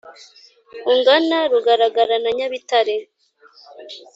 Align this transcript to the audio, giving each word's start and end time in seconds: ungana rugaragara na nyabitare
ungana 0.91 1.37
rugaragara 1.51 2.15
na 2.23 2.29
nyabitare 2.37 2.95